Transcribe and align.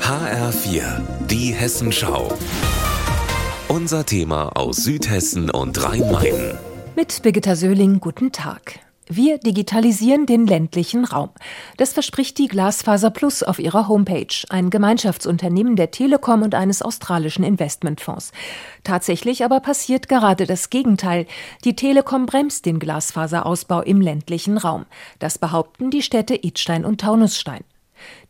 HR4, 0.00 1.02
die 1.26 1.52
Hessenschau. 1.52 2.32
Unser 3.68 4.06
Thema 4.06 4.56
aus 4.56 4.78
Südhessen 4.78 5.50
und 5.50 5.82
Rhein-Main. 5.82 6.58
Mit 6.96 7.22
Birgitta 7.22 7.54
Söhling, 7.54 8.00
guten 8.00 8.32
Tag. 8.32 8.80
Wir 9.10 9.38
digitalisieren 9.38 10.26
den 10.26 10.46
ländlichen 10.46 11.06
Raum. 11.06 11.30
Das 11.78 11.94
verspricht 11.94 12.36
die 12.36 12.48
Glasfaser 12.48 13.10
Plus 13.10 13.42
auf 13.42 13.58
ihrer 13.58 13.88
Homepage, 13.88 14.26
ein 14.50 14.68
Gemeinschaftsunternehmen 14.68 15.76
der 15.76 15.90
Telekom 15.90 16.42
und 16.42 16.54
eines 16.54 16.82
australischen 16.82 17.42
Investmentfonds. 17.42 18.32
Tatsächlich 18.84 19.44
aber 19.44 19.60
passiert 19.60 20.08
gerade 20.08 20.46
das 20.46 20.68
Gegenteil. 20.68 21.26
Die 21.64 21.74
Telekom 21.74 22.26
bremst 22.26 22.66
den 22.66 22.78
Glasfaserausbau 22.78 23.80
im 23.80 24.02
ländlichen 24.02 24.58
Raum. 24.58 24.84
Das 25.18 25.38
behaupten 25.38 25.90
die 25.90 26.02
Städte 26.02 26.34
Idstein 26.34 26.84
und 26.84 27.00
Taunusstein. 27.00 27.64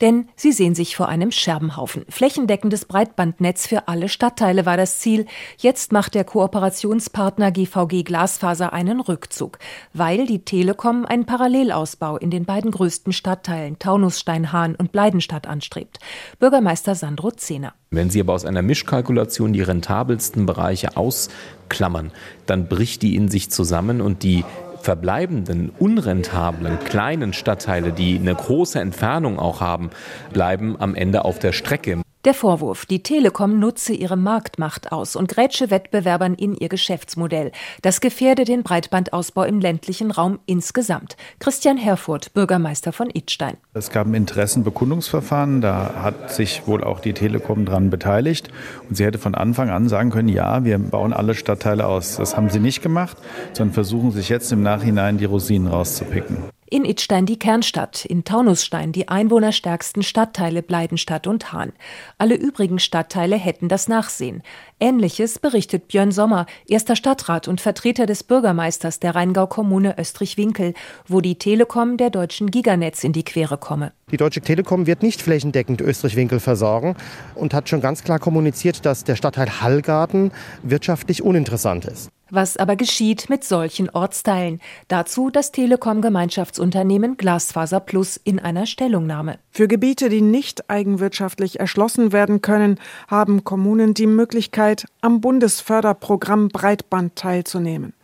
Denn 0.01 0.29
sie 0.37 0.53
sehen 0.53 0.75
sich 0.75 0.97
vor 0.97 1.09
einem 1.09 1.33
Scherbenhaufen. 1.33 2.05
Flächendeckendes 2.09 2.85
Breitbandnetz 2.85 3.67
für 3.67 3.89
alle 3.89 4.09
Stadtteile 4.09 4.67
war 4.67 4.77
das 4.77 4.99
Ziel. 4.99 5.27
Jetzt 5.57 5.93
macht 5.93 6.15
der 6.15 6.25
Kooperationspartner 6.25 7.51
GVG 7.51 8.05
Glasfaser 8.05 8.73
einen 8.73 9.01
Rückzug, 9.01 9.59
weil 9.93 10.27
die 10.27 10.45
Telekom 10.45 11.05
einen 11.05 11.27
Parallelausbau 11.27 12.17
in 12.17 12.31
den 12.31 12.45
beiden 12.45 12.71
größten 12.71 13.13
Stadtteilen 13.13 13.79
Taunussteinhahn 13.79 14.75
und 14.75 14.93
Bleidenstadt 14.93 15.47
anstrebt. 15.47 15.99
Bürgermeister 16.39 16.95
Sandro 16.95 17.31
Zehner. 17.33 17.75
Wenn 17.91 18.11
Sie 18.11 18.21
aber 18.21 18.35
aus 18.35 18.45
einer 18.45 18.63
Mischkalkulation 18.63 19.53
die 19.53 19.63
rentabelsten 19.63 20.45
Bereiche 20.45 20.97
ausklammern, 20.97 22.13
dann 22.45 22.69
bricht 22.69 23.03
die 23.03 23.17
in 23.17 23.29
sich 23.29 23.51
zusammen 23.51 24.01
und 24.03 24.23
die 24.23 24.45
verbleibenden, 24.81 25.71
unrentablen, 25.79 26.79
kleinen 26.81 27.33
Stadtteile, 27.33 27.93
die 27.93 28.19
eine 28.19 28.35
große 28.35 28.81
Entfernung 28.81 29.39
auch 29.39 29.61
haben, 29.61 29.91
bleiben 30.33 30.77
am 30.79 30.95
Ende 30.95 31.25
auf 31.25 31.39
der 31.39 31.53
Strecke. 31.53 32.03
Der 32.29 32.35
Vorwurf, 32.35 32.85
die 32.85 33.03
Telekom 33.03 33.59
nutze 33.59 33.95
ihre 33.95 34.19
Marktmacht 34.19 34.93
aus 34.93 35.17
und 35.17 35.31
grätsche 35.31 35.71
Wettbewerbern 35.71 36.35
in 36.35 36.55
ihr 36.55 36.69
Geschäftsmodell. 36.69 37.53
Das 37.81 38.03
gefährde 38.03 38.45
den 38.45 38.63
Breitbandausbau 38.63 39.45
im 39.45 39.61
ländlichen 39.61 40.11
Raum 40.11 40.39
insgesamt. 40.45 41.17
Christian 41.39 41.79
Herfurth, 41.79 42.35
Bürgermeister 42.35 42.93
von 42.93 43.09
Idstein. 43.09 43.57
Es 43.73 43.91
gab 43.91 44.07
ein 44.07 44.13
Interessenbekundungsverfahren, 44.13 45.63
da 45.63 46.03
hat 46.03 46.31
sich 46.31 46.67
wohl 46.67 46.85
auch 46.85 47.01
die 47.01 47.15
Telekom 47.15 47.65
dran 47.65 47.89
beteiligt. 47.89 48.51
Und 48.91 48.99
sie 48.99 49.07
hätte 49.07 49.17
von 49.17 49.35
Anfang 49.35 49.71
an 49.71 49.89
sagen 49.89 50.11
können, 50.11 50.29
ja, 50.29 50.67
wir 50.67 50.79
bauen 50.79 51.15
alle 51.15 51.35
Stadtteile 51.35 51.87
aus. 51.87 52.17
Das 52.17 52.37
haben 52.37 52.51
sie 52.51 52.61
nicht 52.61 52.83
gemacht, 52.83 53.17
sondern 53.55 53.73
versuchen 53.73 54.11
sich 54.11 54.29
jetzt 54.29 54.53
im 54.53 54.63
Nachhinein 54.63 55.17
die 55.17 55.25
Rosinen 55.25 55.69
rauszupicken. 55.69 56.37
In 56.71 56.85
Idstein 56.85 57.25
die 57.25 57.39
Kernstadt, 57.39 58.05
in 58.05 58.25
Taunusstein 58.25 58.93
die 58.93 59.09
einwohnerstärksten 59.09 60.03
Stadtteile 60.03 60.63
Bleidenstadt 60.63 61.27
und 61.27 61.51
Hahn. 61.51 61.73
Alle 62.19 62.35
übrigen 62.35 62.79
Stadtteile 62.79 63.37
hätten 63.37 63.71
das 63.71 63.89
Nachsehen. 63.89 64.43
Ähnliches 64.79 65.39
berichtet 65.39 65.89
Björn 65.89 66.13
Sommer, 66.13 66.45
erster 66.67 66.95
Stadtrat 66.95 67.49
und 67.49 67.63
Vertreter 67.63 68.05
des 68.05 68.23
Bürgermeisters 68.23 69.01
der 69.01 69.15
Rheingau-Kommune 69.15 69.97
Österreich-Winkel, 69.99 70.75
wo 71.07 71.23
die 71.23 71.37
Telekom 71.37 71.97
der 71.97 72.11
deutschen 72.11 72.51
Giganetz 72.51 73.03
in 73.03 73.15
die 73.15 73.25
Quere 73.25 73.57
komme. 73.57 73.93
Die 74.11 74.19
Deutsche 74.19 74.43
Telekom 74.43 74.87
wird 74.87 75.03
nicht 75.03 75.23
flächendeckend 75.23 75.81
Österreich-Winkel 75.81 76.39
versorgen 76.39 76.97
und 77.35 77.55
hat 77.55 77.71
schon 77.71 77.81
ganz 77.81 78.05
klar 78.05 78.19
kommuniziert, 78.19 78.85
dass 78.85 79.05
der 79.05 79.17
Stadtteil 79.17 79.63
Hallgarten 79.63 80.33
wirtschaftlich 80.63 81.23
uninteressant 81.23 81.87
ist. 81.87 82.11
Was 82.31 82.59
aber 82.59 82.77
geschieht 82.77 83.31
mit 83.31 83.43
solchen 83.43 83.89
Ortsteilen? 83.89 84.61
Dazu 84.89 85.31
das 85.31 85.51
Telekom-Gemeinschaftsunternehmen 85.51 87.17
Glasfaser 87.17 87.81
Plus 87.81 88.21
in 88.23 88.39
einer 88.39 88.67
Stellungnahme. 88.67 89.39
Für 89.51 89.67
Gebiete, 89.67 90.11
die 90.11 90.21
nicht 90.21 90.69
eigenwirtschaftlich 90.69 91.59
erschlossen 91.59 92.13
werden 92.13 92.43
können, 92.43 92.79
haben 93.09 93.45
Kommunen 93.45 93.95
die 93.95 94.07
Möglichkeit, 94.07 94.85
am 95.01 95.23
Bundesförderprogramm 95.23 96.49
Breitband 96.49 97.17
teilzunehmen. 97.17 97.95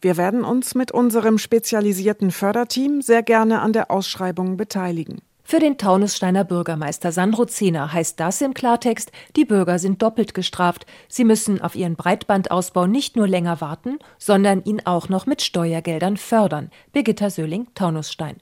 Wir 0.00 0.16
werden 0.16 0.44
uns 0.44 0.74
mit 0.74 0.92
unserem 0.92 1.38
spezialisierten 1.38 2.30
Förderteam 2.30 3.02
sehr 3.02 3.22
gerne 3.22 3.60
an 3.60 3.72
der 3.72 3.90
Ausschreibung 3.90 4.56
beteiligen. 4.56 5.20
Für 5.46 5.58
den 5.58 5.76
Taunussteiner 5.76 6.42
Bürgermeister 6.42 7.12
Sandro 7.12 7.44
Zehner 7.44 7.92
heißt 7.92 8.18
das 8.18 8.40
im 8.40 8.54
Klartext, 8.54 9.12
die 9.36 9.44
Bürger 9.44 9.78
sind 9.78 10.00
doppelt 10.00 10.32
gestraft. 10.32 10.86
Sie 11.06 11.24
müssen 11.24 11.60
auf 11.60 11.76
ihren 11.76 11.96
Breitbandausbau 11.96 12.86
nicht 12.86 13.14
nur 13.14 13.28
länger 13.28 13.60
warten, 13.60 13.98
sondern 14.18 14.64
ihn 14.64 14.80
auch 14.86 15.10
noch 15.10 15.26
mit 15.26 15.42
Steuergeldern 15.42 16.16
fördern. 16.16 16.70
Birgitta 16.92 17.28
Söhling, 17.28 17.66
Taunusstein. 17.74 18.36